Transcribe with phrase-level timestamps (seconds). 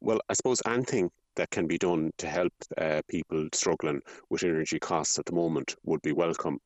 [0.00, 4.78] Well, I suppose anything that can be done to help uh, people struggling with energy
[4.78, 6.58] costs at the moment would be welcome.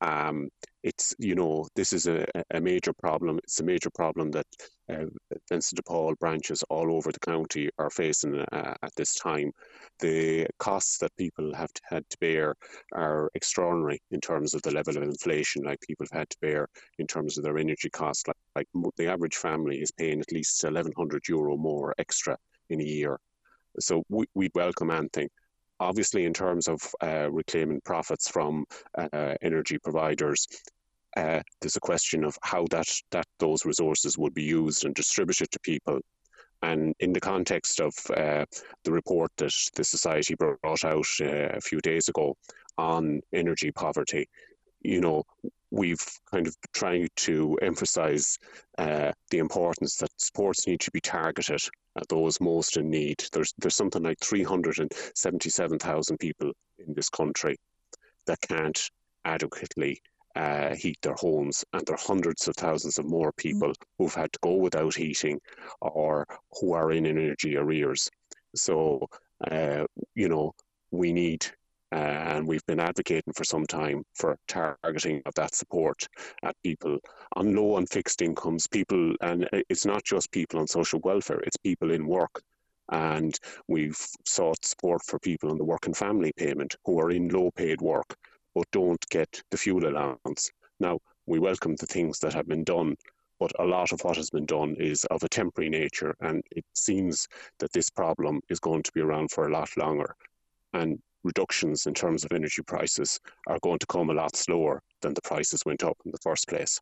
[0.00, 0.48] Um,
[0.82, 3.38] it's you know this is a, a major problem.
[3.38, 4.46] It's a major problem that
[4.90, 5.06] uh,
[5.48, 9.52] Vincent de Paul branches all over the county are facing uh, at this time.
[10.00, 12.54] The costs that people have to, had to bear
[12.92, 15.64] are extraordinary in terms of the level of inflation.
[15.64, 18.26] Like people have had to bear in terms of their energy costs.
[18.26, 22.36] Like, like the average family is paying at least eleven hundred euro more extra
[22.70, 23.18] in a year.
[23.80, 25.28] So we, would welcome anything
[25.80, 28.64] obviously, in terms of uh, reclaiming profits from
[28.96, 30.46] uh, energy providers,
[31.16, 35.50] uh, there's a question of how that, that those resources would be used and distributed
[35.50, 36.00] to people.
[36.62, 38.46] And in the context of uh,
[38.84, 42.36] the report that the Society brought out uh, a few days ago
[42.78, 44.28] on energy poverty,
[44.80, 45.24] you know,
[45.74, 48.38] we've kind of tried to emphasize
[48.78, 51.60] uh, the importance that sports need to be targeted
[51.98, 53.24] at those most in need.
[53.32, 57.56] There's there's something like 377,000 people in this country
[58.26, 58.90] that can't
[59.24, 60.00] adequately
[60.36, 63.74] uh, heat their homes, and there are hundreds of thousands of more people mm.
[63.98, 65.40] who've had to go without heating
[65.80, 66.26] or
[66.60, 68.08] who are in energy arrears.
[68.54, 69.08] So,
[69.50, 70.54] uh, you know,
[70.90, 71.46] we need
[71.94, 76.08] Uh, and we've been advocating for some time for targeting of that support
[76.42, 76.98] at people
[77.36, 81.56] on low and fixed incomes, people, and it's not just people on social welfare, it's
[81.56, 82.42] people in work.
[82.90, 87.28] And we've sought support for people on the work and family payment who are in
[87.28, 88.16] low paid work
[88.54, 90.50] but don't get the fuel allowance.
[90.80, 92.96] Now, we welcome the things that have been done,
[93.40, 96.64] but a lot of what has been done is of a temporary nature, and it
[96.74, 97.26] seems
[97.58, 100.14] that this problem is going to be around for a lot longer.
[100.72, 105.14] And reductions in terms of energy prices are going to come a lot slower than
[105.14, 106.80] the prices went up in the first place.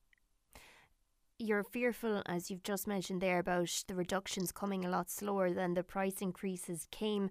[1.38, 5.74] You're fearful, as you've just mentioned there, about the reductions coming a lot slower than
[5.74, 7.30] the price increases came.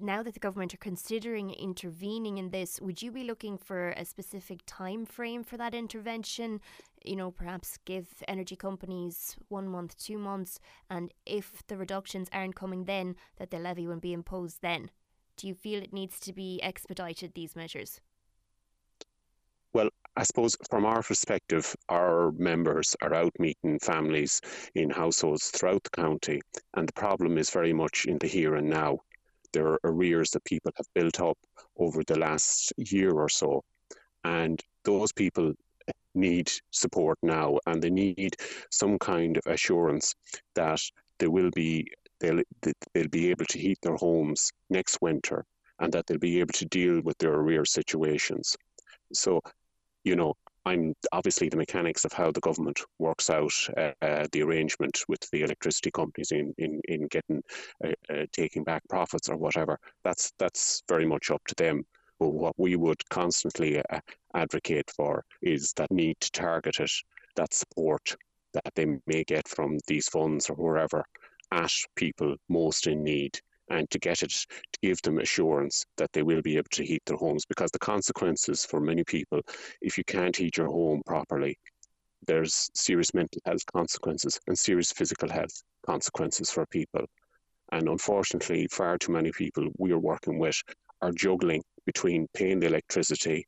[0.00, 4.04] Now that the government are considering intervening in this, would you be looking for a
[4.04, 6.60] specific time frame for that intervention?
[7.04, 12.54] You know, perhaps give energy companies one month, two months, and if the reductions aren't
[12.54, 14.90] coming then, that the levy will be imposed then
[15.38, 18.00] do you feel it needs to be expedited, these measures?
[19.72, 24.40] Well, I suppose from our perspective, our members are out meeting families
[24.74, 26.40] in households throughout the county,
[26.74, 28.98] and the problem is very much in the here and now.
[29.52, 31.38] There are arrears that people have built up
[31.78, 33.62] over the last year or so,
[34.24, 35.54] and those people
[36.14, 38.34] need support now, and they need
[38.70, 40.14] some kind of assurance
[40.54, 40.80] that
[41.18, 41.86] there will be
[42.20, 42.42] they'll
[42.94, 45.44] they'll be able to heat their homes next winter
[45.80, 48.56] and that they'll be able to deal with their arrear situations.
[49.12, 49.40] So,
[50.04, 50.34] you know,
[50.66, 55.20] I'm obviously the mechanics of how the government works out uh, uh, the arrangement with
[55.30, 57.42] the electricity companies in in, in getting
[57.84, 59.78] uh, uh taking back profits or whatever.
[60.04, 61.84] That's that's very much up to them.
[62.18, 64.00] But what we would constantly uh,
[64.34, 66.90] advocate for is that need to target it,
[67.36, 68.16] that support
[68.52, 71.04] that they may get from these funds or wherever
[71.52, 73.38] at people most in need
[73.70, 77.02] and to get it to give them assurance that they will be able to heat
[77.06, 79.40] their homes because the consequences for many people
[79.82, 81.56] if you can't heat your home properly
[82.26, 87.06] there's serious mental health consequences and serious physical health consequences for people.
[87.72, 90.62] And unfortunately far too many people we are working with
[91.02, 93.46] are juggling between paying the electricity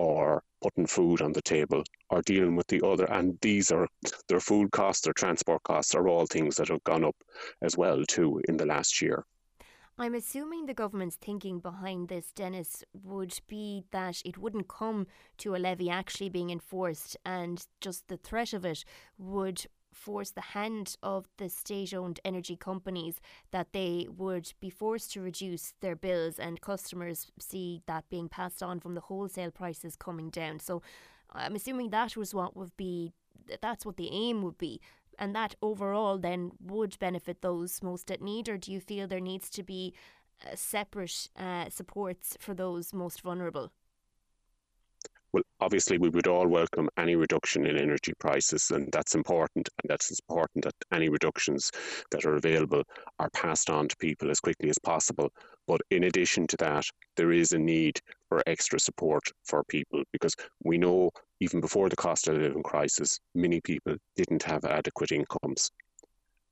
[0.00, 3.04] or putting food on the table or dealing with the other.
[3.04, 3.86] And these are
[4.28, 7.16] their food costs, their transport costs are all things that have gone up
[7.60, 9.24] as well too in the last year.
[9.98, 15.06] I'm assuming the government's thinking behind this, Dennis, would be that it wouldn't come
[15.38, 18.82] to a levy actually being enforced and just the threat of it
[19.18, 23.20] would force the hand of the state owned energy companies
[23.50, 28.62] that they would be forced to reduce their bills and customers see that being passed
[28.62, 30.60] on from the wholesale prices coming down.
[30.60, 30.82] So
[31.32, 33.12] I'm assuming that was what would be
[33.60, 34.80] that's what the aim would be.
[35.18, 39.20] And that overall then would benefit those most at need, or do you feel there
[39.20, 39.92] needs to be
[40.44, 43.72] uh, separate uh, supports for those most vulnerable?
[45.32, 49.68] Well, obviously, we would all welcome any reduction in energy prices, and that's important.
[49.82, 51.70] And that's important that any reductions
[52.10, 52.82] that are available
[53.20, 55.30] are passed on to people as quickly as possible.
[55.68, 56.84] But in addition to that,
[57.16, 60.34] there is a need for extra support for people because
[60.64, 65.70] we know even before the cost of living crisis, many people didn't have adequate incomes.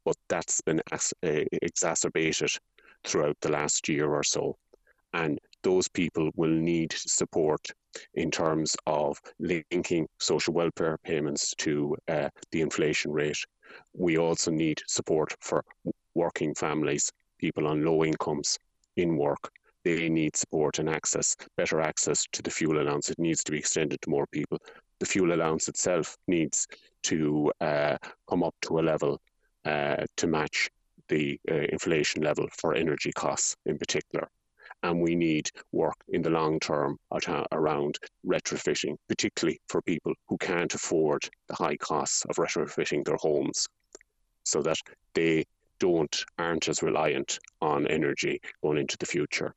[0.05, 0.81] But that's been
[1.25, 2.51] eh, exacerbated
[3.05, 4.57] throughout the last year or so.
[5.13, 7.73] And those people will need support
[8.15, 13.39] in terms of linking social welfare payments to uh, the inflation rate.
[13.93, 15.65] We also need support for
[16.15, 18.59] working families, people on low incomes
[18.97, 19.51] in work.
[19.85, 23.11] They need support and access, better access to the fuel allowance.
[23.11, 24.59] It needs to be extended to more people.
[24.99, 26.67] The fuel allowance itself needs
[27.05, 27.97] to uh,
[28.29, 29.21] come up to a level
[29.65, 30.69] uh, to match
[31.09, 34.29] the uh, inflation level for energy costs in particular
[34.83, 40.37] and we need work in the long term uh, around retrofitting, particularly for people who
[40.39, 43.67] can't afford the high costs of retrofitting their homes,
[44.45, 44.79] so that
[45.15, 45.45] they
[45.81, 49.53] don't aren't as reliant on energy going into the future.